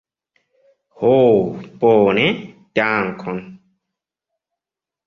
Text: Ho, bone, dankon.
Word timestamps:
Ho, 1.01 1.11
bone, 1.83 2.27
dankon. 2.81 3.45